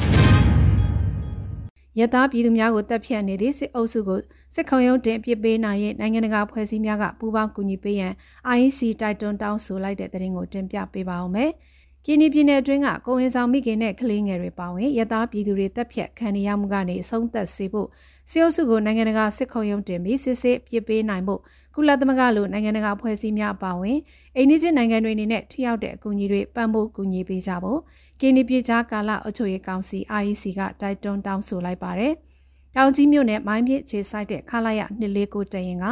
[1.98, 4.20] ရသားပြည်သူများကိုတပ်ဖြတ်နေသည့်စစ်အုပ်စုကို
[4.54, 8.12] စစ်ခုံရုံးတင်ပြစ်ပေးနိုင်ရင်နိုင်ငံတကာဖွဲ့စည်းများကပူးပေါင်းကူညီပေးရန်
[8.56, 11.50] IEC တိုက်တွန်းတောင်းဆိုလိုက်တဲ့သတင်းကိုတင်ပြပေးပါောင်းမယ်။
[12.04, 17.88] ကင်းဒီပြည်နယ်အတွင်းကကိုဝင်ဆောင်မိခင်နဲ့ကလေးငယ်တွေပါဝင်ရသားပြည်သူတွေတပ်ဖြတ်ခံရမှုကနေအဆုံးသတ်စေဖို့
[18.30, 21.40] စစ်အုပ်စုကိုနိုင်ငံတကာစစ်ခုံရုံးတင်ပြီးစစ်စစ်ပြစ်ပေးနိုင်ဖို့
[21.74, 23.98] ကုလသမဂ္ဂလိုနိုင်ငံတကာဖွဲ့စည်းများပါဝင်
[24.36, 27.80] အိန္ဒိချင်းနိုင်ငံတွေအနေနဲ့ထိရောက်တဲ့အကူအညီတွေပံ့ပိုးကူညီပေးကြဖို့
[28.20, 32.12] ကင်းဒီပြည်ကြားကာလအုပ်ချုပ်ရေးကောင်စီ IEC ကတိုက်တွန်းတောင်းဆိုလိုက်ပါတယ်။
[32.76, 35.86] တောင်ကြီးမြို့နယ်မိုင်းပြစ်ခြေဆိုင်တဲ့ခလာရ249တရင်က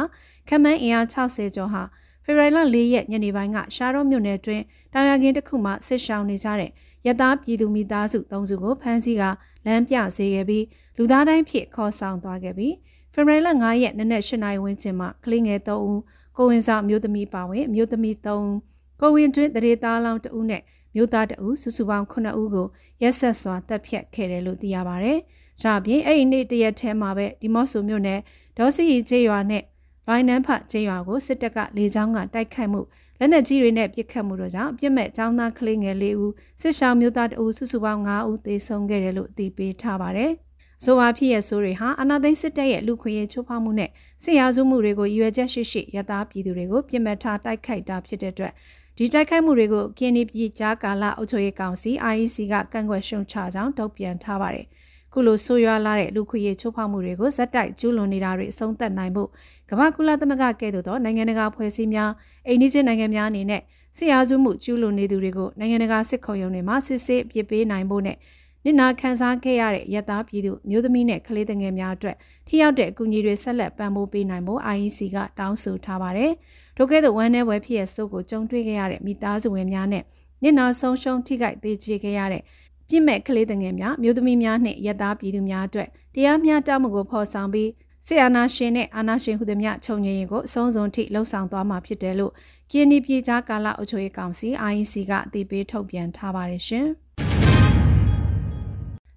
[0.47, 1.83] ခမန်းအင်အား60ကျော်ဟာ
[2.23, 4.61] ဖေဖော်ဝါရီလ4ရက်ညနေပိုင်းကရှားရောမြို့နယ်တွင်
[4.93, 6.71] တောင်ရကင်းတစ်ခုမှဆစ်ရှောင်နေကြတဲ့
[7.07, 9.23] ရသားပြည်သူမိသားစု၃စုကိုဖမ်းဆီးက
[9.65, 10.65] လမ်းပြစေခဲ့ပြီး
[10.97, 12.73] လူသားတိုင်းဖြစ်ခေါ်ဆောင်သွားခဲ့ပြီး
[13.13, 15.99] ဖေဖော်ဝါရီလ9ရက်နေ့နက်8နာရီဝန်းကျင်မှာကလေးငယ်3ဦး
[16.37, 18.55] ကိုဝင်ဆောင်မျိုးသမီးပါဝင်မျိုးသမီး3ဦး
[19.01, 20.61] ကိုဝင်တွင်တရေသားလောင်း2ဦးနဲ့
[20.95, 22.67] မျိုးသား2ဦးစုစုပေါင်း9ဦးကို
[23.01, 25.13] ရက်ဆက်စွာတပ်ဖြတ်ခဲ့တယ်လို့သိရပါဗျ။
[25.63, 28.19] ဒါပြင်အဲ့ဒီနေ့တရက်ထဲမှာပဲဒီမော့ဆိုမြို့နယ်
[28.57, 29.63] ဒေါ်စီရီကျေးရွာနဲ့
[30.07, 32.81] လိုင်းနန်းဖကျေးရွာကိုစစ်တပ်ကလေကြောင်းကတိုက်ခိုက်မှု
[33.19, 40.31] လက်နက်ကြီးတွေနဲ့ပစ်ခတ်မှုတို့ကြောင့်ပြစ်မဲ့ចောင်းသားကလေးငယ်၄ဦးစစ်ရှောင်းမျိုးသား2ဦးစုစုပေါင်း9ဦးသေဆုံးခဲ့တယ်လို့အသိပေးထားပါတယ်။
[40.83, 43.89] ဆိုပါဖြစ်ရဆိုတွေဟာအနာသိန်းစစ်တပ်ရဲ့လူခွင့်ရေးချိုးဖောက်မှုနဲ့
[44.23, 48.53] စစ်ရာဇဝမှုတွေကိုရွယ်ချက်ရှိရှိရသားပြည်သူတွေကိုပြစ်မှတ်ထားတိုက်ခိုက်တာဖြစ်တဲ့အတွက်
[48.99, 54.65] ဒီတိုက်ခိုက်မှုတွေကိုကင်းဒီပြည်ကြားကာလအုပ်ချုပ်ရေးကောင်စီ IEC ကကန့်ကွက်ရှုံချကြောင်းထုတ်ပြန်ထားပါတယ်။
[55.13, 59.29] ခုလိုဆိုးရွားလာတဲ့လူခွေချိုးဖောက်မှုတွေကိုဇက်တိုက်ကျူးလွန်နေတာတွေအဆုံးသတ်နိုင်ဖို့
[59.69, 62.11] ကမ္ဘာကုလသမဂ္ဂကဲ့သို့သောနိုင်ငံတကာဖွဲ့စည်းများ
[62.47, 63.61] အိန္ဒိချင်းနိုင်ငံများအနေနဲ့
[63.97, 68.17] ဆရာစုမှုကျူးလွန်နေသူတွေကိုနိုင်ငံတကာစစ်ခုံရုံးတွေမှာစစ်ဆေးအပြစ်ပေးနိုင်ဖို့နဲ့
[68.65, 72.15] နစ်နာခံစားခဲ့ရတဲ့ရသားပြည်သူမျိုးသမီးနဲ့ကလေးငယ်များအတွက်
[72.47, 76.31] ထိရောက်တဲ့အကူအညီတွေဆက်လက်ပံ့ပိုးပေးနိုင်ဖို့ IEC ကတောင်းဆိုထားပါတယ်။
[76.79, 80.03] ထိုကဲ့သို့ဝမ်းနည်းပွဲဖြစ်ရစိုးကိုကြုံတွေ့ခဲ့ရတဲ့မိသားစုဝင်များနဲ့
[80.43, 82.43] နစ်နာဆုံးရှုံးထိခိုက်သေးချေခဲ့ရတဲ့
[82.89, 87.69] ပြစ်မဲ့ကလေးငယ်များမျိုးသမီးများနှင့်ရက်သားပြည်သူများအတွက်တရားမျှတမှုကိုဖော်ဆောင်ပြီး
[88.05, 92.33] ဆီအာနာရှင်နဲ့အာနာရှင်ဟုသည်များခြုံငြိရင်ကိုအဆုံးစွန်ထိလှုံ့ဆော်သွားမှာဖြစ်တယ်လို့
[92.71, 96.87] ကင်းနီပြည်ကြားကာလအုပ်ချုပ်ရေးကောင်စီ IEC ကအသိပေးထုတ်ပြန်ထားပါတယ်ရှင်။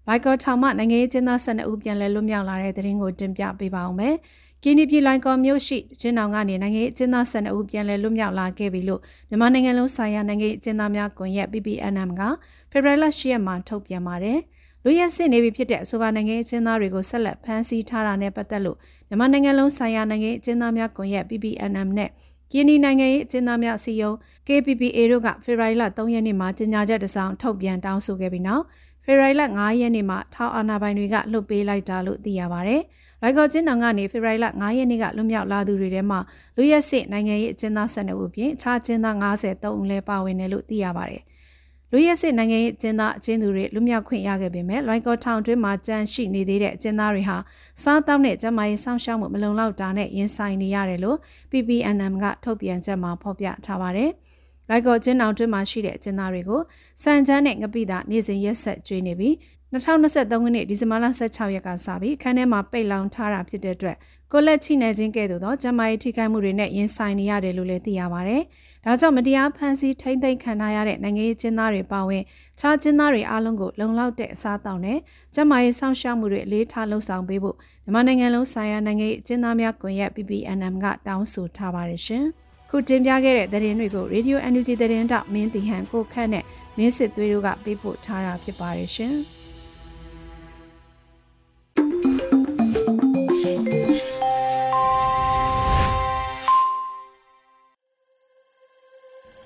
[0.06, 4.14] လိုက်ကောထောင်မှနိုင်ငံရေးကျင်းသား12ဦးပြန်လည်လွတ်မြောက်လာတဲ့တဲ့ရင်ကိုတင်ပြပေးပါအောင်မယ်။
[4.64, 12.22] ကင်းဒီပြည်လိုင်ကော်မြို့ရှိချင်းတောင်ကနေနိုင်ငံအကျဉ်းသား12ဦးပြန်လည်လွတ်မြောက်လာခဲ့ပြီလို့မြန်မာနိုင်ငံလုံးဆိုင်ရာနိုင်ငံအကျဉ်းသားများကွန်ရက် PPNM က
[12.70, 14.38] ဖေဖော်ဝါရီလ10ရက်မှာထုတ်ပြန်ပါတယ်။
[14.84, 18.76] လူရက်စစ်နေပြီဖြစ်တဲ့အဆိုပါနိုင်ငံအကျဉ်းသားတွေကိုဆက်လက်ဖမ်းဆီးထားတာနဲ့ပတ်သက်လို့
[19.08, 22.10] မြန်မာနိုင်ငံလုံးဆိုင်ရာနိုင်ငံအကျဉ်းသားများကွန်ရက် PPNM နဲ့
[22.52, 24.12] ကင်းဒီနိုင်ငံရေးအကျဉ်းသားများစီယုံ
[24.46, 28.64] KPPA တို့ကဖေဖော်ဝါရီလ3ရက်နေ့မှာကြေညာချက်တစ်စောင်ထုတ်ပြန်တောင်းဆိုခဲ့ပြီးနောက်
[29.04, 32.76] ဖေဖော်ဝါရီလ9ရက်နေ့မှာထောက်အာဏာပိုင်တွေကလွှတ်ပေးလိုက်တာလို့သိရပါဗျ။
[33.22, 36.20] လိုက်ကော်ကျင်းတောင်ကနေဖေဖော်ဝါရီလ9ရက်နေ့ကလွတ်မြောက်လာသူတွေထဲမှာ
[36.56, 41.22] လူရက်စစ်နိုင်ငံရေးအကျဉ်းသား12ဦးပြင်အခြားအကျဉ်းသား53ဦးလည်းပါဝင်တယ်လို့သိရပါတယ်။
[41.92, 47.36] လူရက်စစ်နိုင်ငံရေးအကျဉ်းသားအကျဉ်းသူတွေလွတ်မြောက်ခွင့်ရခဲ့ပေမဲ့လိုက်ကော်ထောင်တွင်းမှာကြမ်းရှိနေသေးတဲ့အကျဉ်းသားတွေဟာ
[47.82, 51.18] စားတောက်နဲ့ကျန်းမာရေးစောင့်ရှောက်မှုမလုံလောက်တာနဲ့ရင်ဆိုင်နေရတယ်လို့
[51.50, 54.10] PPNM ကထုတ်ပြန်ချက်မှာဖော်ပြထားပါတယ်။
[54.68, 56.60] လိုက်ကော်ကျင်းအောင်တွင်းမှာရှိတဲ့အကျဉ်းသားတွေကို
[57.02, 59.34] စံချမ်းနဲ့ငပိတာနေ့စဉ်ရက်ဆက်ကျွေးနေပြီး
[59.72, 63.96] 2023ခုနှစ်ဒီဇင်ဘာလ16ရက်ကစပြီးခန်းထဲမှာပိတ်လောင်ထားတာဖြစ်တဲ့အတွက်
[64.32, 68.36] ကိုလက်ချိနေခြင်းကဲ့သို့သောကျန်းမာရေးထိခိုက်မှုတွေနဲ့ရင်ဆိုင်နေရတယ်လို့လည်းသိရပါဗျ။
[68.84, 72.22] ဒါကြောင့်မတရားဖန်ဆီးထိမ့်သိမ်းခံထားရတဲ့နိုင်ငံရေးကျင်းသားတွေပါဝင်
[72.58, 74.98] ခြားကျင်းသားတွေအားလုံးကိုလုံလောက်တဲ့အစားအသောက်နဲ့
[75.34, 82.24] ကျန်းမာရေးစောင့်ရှောက်မှုတွေအလေးထားလှုံ့ဆော်ပေးဖို့မြန်မာနိုင်ငံလုံးဆိုင်ရာနိုင်ငံရေးကျင်းသားများကွန်ရက် PPNM ကတောင်းဆိုထားပါတယ်ရှင်။
[82.70, 86.44] ခုတင်ပြခဲ့တဲ့သတင်းတွေကို Radio NUG သတင်းတောက်မင်းတီဟန်ကိုခန့်နဲ့
[86.76, 89.16] မင်းစစ်သွေးတို့ကပေးပို့ထားတာဖြစ်ပါတယ်ရှင်။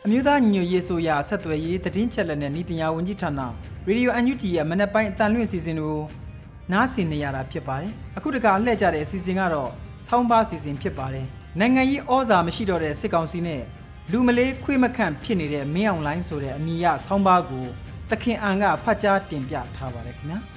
[0.07, 3.41] အမျိုးသားညွရေးဆိုရဆက်သွယ်ရေးတည်င်းချက်လက်နဲ့ဤပညာဝန်ကြီးဌာန
[3.87, 5.99] ရေဒီယိုအန်ယူဂျီရဲ့မနက်ပိုင်းအတန်လွင့်အစီအစဉ်ကို
[6.73, 9.71] နားဆင်နေရတာဖြစ်ပါတယ်။အခုတခါလှည့်ကြတဲ့အစီအစဉ်ကတော့
[10.07, 11.27] ဆောင်းပါးအစီအစဉ်ဖြစ်ပါတယ်။
[11.61, 13.63] နိုင်ငံရေးဩဇာမရှိတော့တဲ့စစ်ကောင်စီနဲ့
[14.13, 17.65] လူမလေးခွေးမခန့်ဖြစ်နေတဲ့မင်းအောင်လိုင်းဆိုတဲ့အမည်ရဆောင်းပါးကို
[18.11, 20.41] တခင်အန်ကဖတ်ကြားတင်ပြထားပါတယ်ခင်ဗျာ။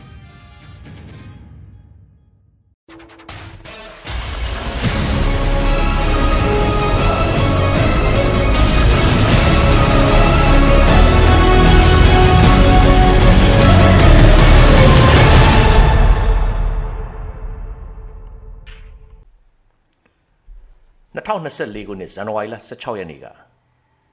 [21.37, 23.25] 2024ခုနှစ်ဇန်နဝါရီလ16ရက်နေ့က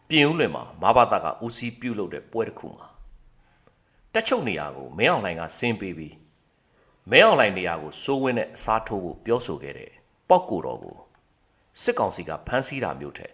[0.09, 2.89] ပြင်ဦးလွင်မှာမဘာသာကဦးစီးပြုလုပ်တဲ့ပွဲတစ်ခုမှာ
[4.13, 6.15] တက်ချုပ်နေရာကိုမင်းအောင်လှိုင်ကဆင်းပေးပြီး
[7.11, 9.91] မင်းအောင်လှိုင်နေရာကိုစိုးဝင်းနဲ့အစားထိုးဖို့ပြောဆိုခဲ့တဲ့
[10.29, 10.97] ပောက်ကိုတော်ကို
[11.83, 13.33] စစ်ကောင်စီကဖမ်းဆီးတာမျိုးထက်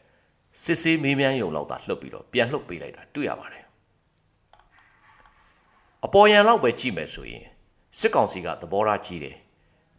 [0.62, 3.64] စစ်ဆေးမေးမြန်းရုံလောက်သာလှုပ်ပြီးတော့ပြန်လှုပ်ပေးလိုက်တာတွေ့ရပါတယ်
[6.05, 7.44] အပေါ်ယံလောက်ပဲကြည့်မယ်ဆိုရင်
[7.98, 9.37] စစ်ကောင်စီကသဘောထားကြီးတယ်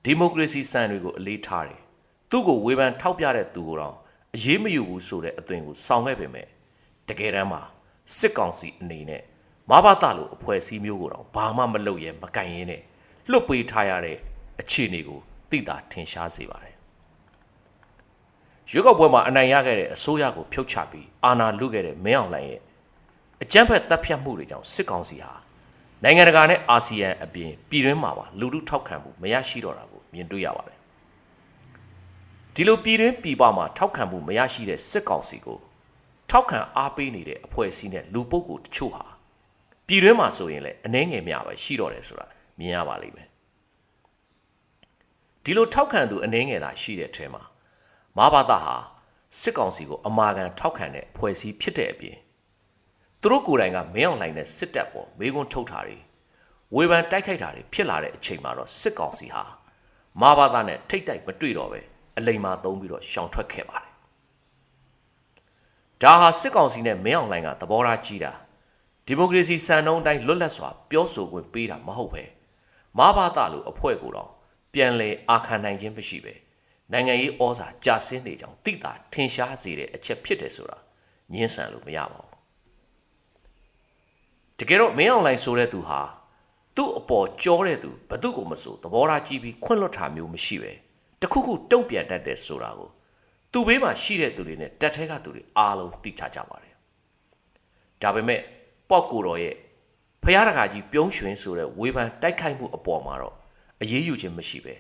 [0.04, 1.82] ဒီမိုကရေစီစံတွေကိုအလေးထားတယ်
[2.32, 3.96] သူ့ကိုဝေဖန်ထောက်ပြတဲ့သူကိုတော့
[4.36, 6.48] အရေးမယူဘူးဆိုတဲ့အသွင်ကိုဆောင်ခဲ့ပေမဲ့
[7.10, 7.62] တကယ်တမ်းမှာ
[8.18, 9.22] စစ်ကောင်စီအနေနဲ့
[9.70, 12.82] မဘာသာလိုအဖွဲ့အစည်းမျိုးကိုတော့ဘာမှမလုပ်ရဲမကင်ရဲနဲ့
[13.30, 14.18] လွတ်ပေးထားရတဲ့
[14.62, 16.76] အခြေအနေကိုသိတာထင်ရှားစေပါတယ်
[18.70, 22.62] ရွေးကောက်ပွဲမှာအနိုင်ရခဲ့တဲ့အစိုးရကိုဖြုတ်ချပြီးအာဏာလုခဲ့တဲ့မင်းအောင်လှိုင်ရဲ့
[23.44, 25.34] အကြမ်းဖက်တပ်ဖြတ်မှုတွေကြောင့်စစ်ကောင်စီဟာ
[26.04, 30.81] နိုင်ငံတကာနဲ့အာဆီယံအပြင်ပြည်တွင်းမှာပါလူထုထောက်ခံမှုမရရှိတော့တာကိုမြင်တွေ့ရပါတယ်
[32.56, 35.60] ဒီလိုပြည်တွင်းပြည်ပမှာထောက်ခံမှုမရရှိတဲ့စစ်ကောင်စီကို
[36.30, 39.04] ထောက်ခံအားပေးနေတဲ့အဖွဲ့အစည်းနဲ့လူပုဂ္ဂိုလ်တချို့ဟာ
[39.88, 42.26] ပြည်တွင်းမှာဆိုရင်လည်းအနှဲငယ်များပဲရှိတော့တယ်ဆိုတာ
[42.60, 43.28] မြင်ရပါလိမ့်မယ်
[45.44, 47.44] ဒီလိုထောက်ခံသူအနှဲငယ်သာရှိတဲ့အထဲမှာ
[48.18, 48.76] မဘာသာဟာ
[49.40, 52.18] စစ်ကောင်စီကိုအမာခံထောက်ခံတဲ့အဖွဲ့အစည်းဖြစ်တဲ့အပြင်
[53.22, 55.98] သူတို့ကိုယ်တိုင်ကမင်းအောင်လှိုင်တဲ့စစ်တပ်ပေါ်မေးခွန်းထုတ်တာတွေ
[56.76, 59.44] ဝေဖန်တိုက်ခိုက်တာတွေဖြစ်လာတဲ့အချိန်မှာတော့စစ်ကောင်စီဟာ
[60.22, 61.82] မဘာသာနဲ့ထိတ်တိုက်မတွေ့တော့ပဲ
[62.18, 63.92] အလိမ်မာသုံးပြီးတော့ရှောင်ထွက်ခဲ့ပါတယ်
[66.02, 68.32] ဒါဟာစစ်ကောင်စီနဲ့မင်းအောင်လှိုင်ကသဘောထားကြီးတာ
[69.06, 72.24] ဒီမိုကရေစီစံနှုန်းတိုင်းလွတ်လပ်စွာ ပြောဆိုခွင့်ပေးတာမဟုတ်ပဲ
[72.98, 74.30] မဘာသာလိုအဖွဲ့ကိုတော့
[74.74, 76.34] ပြန်လဲအာခံနိုင်ခြင်းမရှိပဲ
[76.92, 80.78] နိုင်ငံရေးဩဇာကြာဆင်းနေကြောင်တိတာထင်ရှားစေတဲ့အချက်ဖြစ်တယ်ဆိုတာ
[81.34, 82.32] ညှင်းဆန်လို့မရပါဘူး
[84.60, 86.02] တကယ်တော့မင်းအောင်လှိုင်ဆိုတဲ့သူဟာ
[86.76, 90.72] သူ့အပေါ်ကြောတဲ့သူဘသူ့ကိုမဆိုသဘောထားကြီးပြီးခွင့်လွှတ်တာမျိုးမရှိပဲ
[91.22, 92.90] တခုခုတုံ့ပြန်တတ်တယ်ဆိုတာကို
[93.52, 96.76] သူ့ဘေးမှာရှိတဲ့သူတွေနဲ့တက်ထဲကသူတွေအားလုံးသိချကြပါတယ်
[98.02, 98.42] ဒါပေမဲ့
[98.90, 99.56] ပေါ့ကိုတော်ရဲ့
[100.24, 103.36] ဖယားတကာကြီးပြုံးရွှင်ဆိုတဲ့ဝေဖန်တိုက်ခိုက်မှုအပေါ်မှာတော့
[103.82, 104.76] အရေးယူခြင်းမရှိပဲ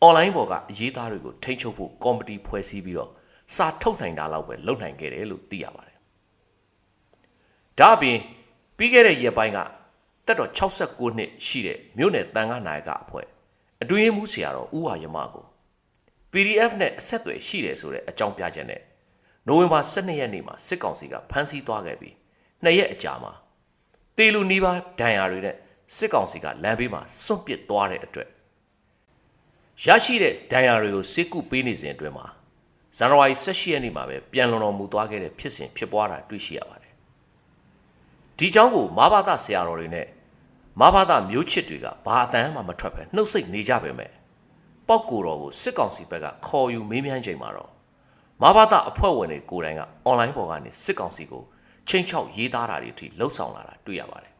[0.00, 3.10] အွန်လိုင်းပေါ်ကအရေးသားတွေကိုထိန်းချုပ်ဖို့ကော်မတီဖွဲ့စည်းပြီးတော့
[3.54, 5.98] စာထုတ်နိုင်တာလောက်ပဲလုပ်နိုင်ခဲ့တယ်လို့သိရပါတယ်
[7.78, 8.18] ဒါအပြင်
[8.76, 9.58] ပြီးခဲ့တဲ့ရက်ပိုင်းက
[10.26, 13.26] တက်တော်69နှစ်ရှိတဲ့မြို့နယ်တန်ခါနာယကအဖွဲ့
[13.82, 15.44] အတွင်းမှုဆရာတော်ဦးဝါယမကို
[16.32, 18.80] PDF နဲ့အဆက်အသွယ်ရှိတယ်ဆိုတဲ့အကြောင်းပြချက်နဲ့
[19.46, 22.14] နိုဝင်ဘာ12ရက်နေ့မှာစစ်ကောင်စီကဖမ်းဆီးသွားခဲ့ပြီး
[22.64, 23.32] နှစ်ရက်အကြာမှာ
[24.16, 25.56] တေလူနီးပါးဒဏ်ရာတွေနဲ့
[25.96, 28.28] စစ်ကောင်စီကလမ်းဘေးမှာစွန့်ပစ်သွားတဲ့အတွက်
[29.84, 32.26] ရရှိတဲ့ဒဏ်ရာတွေကိုစစ်ကူပေးနေစဉ်အတွင်းမှာ
[32.96, 36.92] ဇန်နဝါရီ16ရက်နေ့မှာပဲပြန်လွန်တော်မူသွားခဲ့တဲ့ဖြစ်စဉ်ဖြစ်ပွားတာတွေ့ရှိရပါတယ်
[38.38, 40.06] ဒီကြောင်းကိုမဘာသာဆရာတော်တွေနဲ့
[40.80, 44.10] မဘာသာမျိုးချစ်တွေကဘာအတန်းမှမထွက်ပဲနှုတ်ဆက်နေကြပေမဲ့
[44.90, 47.70] ပောက်ကိုတော်ကိုစစ်ကောင်စီဘက်ကခေါ်ယူမေးမြန်းချိန်မှာတော့
[48.42, 51.42] မမဘာသာအဖွဲ့ဝင်တွေကိုယ်တိုင်ကအွန်လိုင်းပေါ်ကနေစစ်ကောင်စီကို
[51.88, 54.32] ချိန်ချောက်ရေးသားတာတွေအထိလှုပ်ဆောင်လာတာတွေ့ရပါတယ်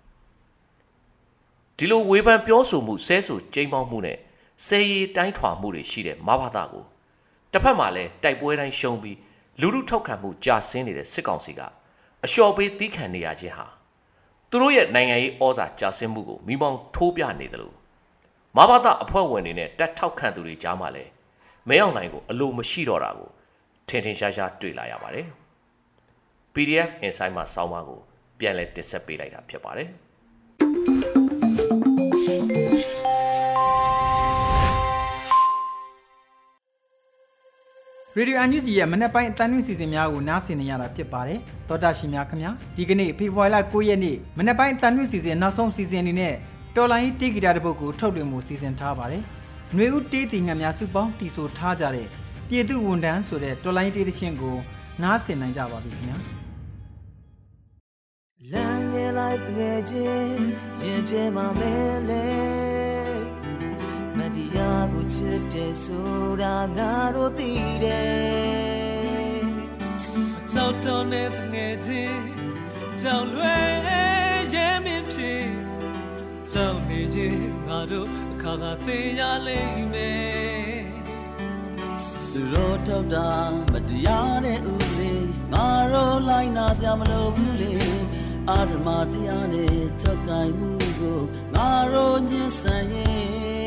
[1.76, 4.18] ဒီလိုဝေဖန်ပြောဆိုမှုဆဲဆိုကြိမ်းပေါင်းမှုနဲ့
[4.66, 6.84] ဆဲရီတိုင်းထွာမှုတွေရှိတဲ့မဘာသာကို
[7.52, 9.18] တစ်ဖက်မှာလည်းတိုက်ပွဲတိုင်းရှုံးပြီး
[9.60, 11.60] လူလူထောက်ခံမှုကြာဆင်းနေတဲ့စစ်ကောင်စီက
[12.24, 13.66] အလျှော်ပေးသီးခံနေရခြင်းဟာ
[14.50, 17.79] သူတို့ရဲ့နိုင်ငံရေးဩဇာကြာဆင်းမှုကိုမိမောင်းထိုးပြနေတယ်လို့
[18.56, 21.10] မဘာသာအဖွဲ့ဝင်တွေနဲ့တက်ထောက်ခံသူတွေကြားမှာလည်း
[21.68, 23.30] မဲအောင်နိုင်ကိုအလိုမရှိတော့တာကို
[23.88, 25.26] ထင်ထင်ရှားရှားတွေ့လာရပါတယ်
[26.54, 28.00] PDF Insight မှာစောင်းပါကို
[28.38, 29.88] ပြန်လည်တင်ဆက်ပေးလိုက်တာဖြစ်ပါတယ်
[38.16, 46.34] ရေဒီယိုအန်ယူဂျီရဲ့မနေ့ပိုင်းအတန်းလွင့်စီစဉ်များကိုနားဆင်နေရတာဖြစ်ပါတယ်။သောတာရှင်များခင်ဗျာဒီကနေ့ဖေဖော်ဝါရီလ9ရက်နေ့မနေ့ပိုင်းအတန်းလွင့်စီစဉ်နောက်ဆုံးစီစဉ်အနေနဲ့
[46.76, 49.22] တော်လိုင်းတေးဂီတာတစ်ပုဒ်ကိုထုတ်လွှင့်မှုစီစဉ်ထားပါတယ်။
[49.74, 52.06] ຫນွေဦးတေးတီငံများစုပေါင်းတီဆိုထားကြတဲ့
[52.48, 54.56] ပြည်သူဝန်တန်းဆိုတဲ့တော်လိုင်းတေးသချင်းကို
[55.02, 56.18] နားဆင်နိုင်ကြပါပြီခင်ဗျာ
[58.52, 60.40] လမ်းငယ်လိုက်ငယ်ချင်း
[60.82, 61.74] ရင်ထဲမှာမဲ
[62.08, 62.26] လဲ
[64.16, 66.10] မတရားကိုချစ်တယ်ဆို
[66.42, 67.50] တာငါတို့သိ
[67.82, 69.40] တယ်
[70.52, 72.22] စောက်တော်နဲ့ငယ်ချင်း
[73.00, 73.70] ကြောင်လွယ်
[74.54, 75.59] ရဲမင်းဖြစ်
[76.54, 80.84] ကြောင်နေချင်းငါတို့အခါကသိရလိမ့်မယ်
[82.32, 83.28] သူတို့ထောက်တာ
[83.72, 85.12] မတရားတဲ့ဥပဒေ
[85.52, 87.74] ငါတို့လိုက်နာစရာမလိုဘူးလေ
[88.48, 91.20] အာရမတရားနဲ့ချက်ကိုင်မှုကို
[91.54, 93.59] ငါတို့ညှင်းဆန်ရင်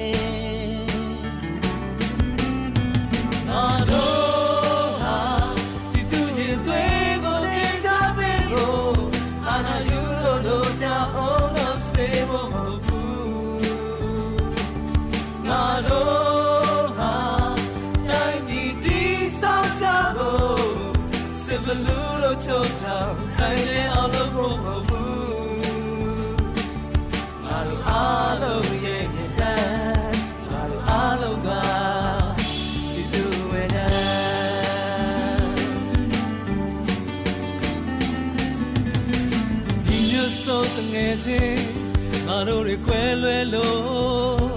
[42.49, 44.53] တို့တွေခွဲလွဲလို့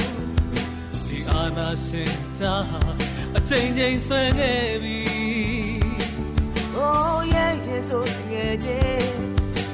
[1.08, 2.54] ဒီအာနာရှင်တာ
[3.36, 5.00] အချိန်ချင်းဆွဲခဲ့ပြီ
[6.78, 9.20] Oh yeah yeah so တငယ်ချင်း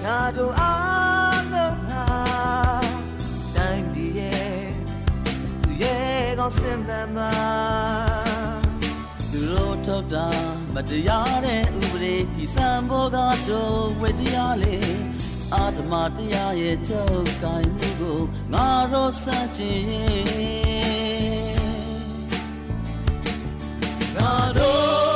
[0.05, 2.05] ငါတို့အားလုံးဟာ
[3.57, 4.63] တိုင်းပြည်ရဲ့
[5.63, 7.33] သူရဲ့ကောင်းစင်မှန်မှာ
[9.31, 10.29] သူတို့ထုတ်တာ
[10.75, 13.17] မတရားတဲ့ဥပဒေဒီစံဘောက
[13.49, 14.77] တော့ဝေတရားလေ
[15.53, 18.21] အာဓမတရားရဲ့ချုပ်ကိုင်မှုကို
[18.53, 19.83] ငါတို့စန့်ကျင်
[24.17, 25.12] ငါတို့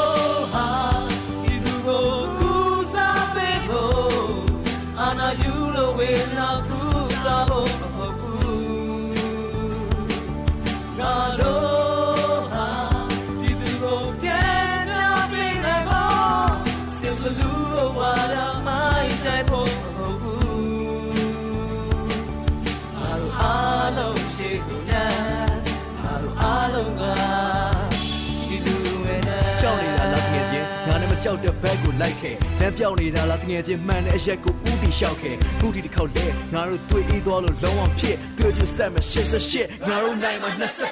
[31.47, 40.51] တဲ့ဘက်ကိုလိုက်ခဲ့လမ်းပြောင်းနေတာလားတငယ်ချင်းမှန်တဲ့အရက်ကိုဥတီလျှောက်ခဲ့ခုတီတစ်ခေါက်လဲငါတို့တွေ့အေးသွားလို့လုံးဝဖြစ်တွေ့ကြဆက်မရှစ်ဆက်ရှစ်ငါတို့နိုင်မှာ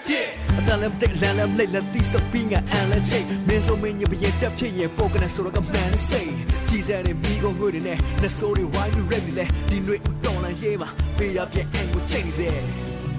[0.08, 6.32] 21အတန်လည်းတိတ်လမ်းလည်းလိတ်လည်းတီးစပင်းကအန်လည်းချိတ်မင်းစုံမင်းညပရင်တက်ဖြစ်ရင်ပိုကနေဆိုတော့ကမှန်စိတ်
[6.68, 12.48] ကြီးစဲတဲ့မိကုန်ငွေတွေနဲ့နှစိုးတွေဝိုင်းပြီးရက်ပြီးလဲဒီຫນွေဥတော်လန်ရေးမှာပေးရပြအန်ကိုချိန်နေစေ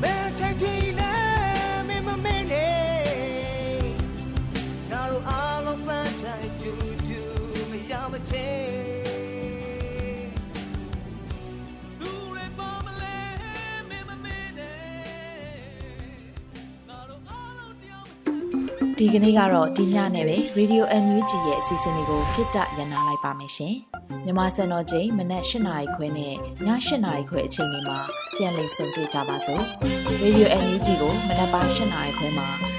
[0.01, 1.13] မဲချိတ်တီလဲ
[1.87, 2.67] မင်းမမင်းနေ
[4.91, 5.85] ငါတို့အားလုံး
[18.99, 23.75] ဒီကနေ့ကတော့ဒီညနဲ့ပဲ Radio NUG ရဲ့အစီအစဉ်လေးကိုခਿੱတရနာလိုက်ပါမယ်ရှင်။
[24.25, 26.35] မြန်မာစံတော်ချိန်မနက်၈နာရီခွဲနဲ့ည
[26.67, 26.67] ၈
[27.05, 27.99] နာရီခွဲအချိန်တွေမှာ
[28.35, 29.63] ပြန်လည်ဆုံတွေ့ကြပါစို့။
[30.23, 32.74] Radio NUG ကိုမနက်ပိုင်း၈နာရီခွဲမှာ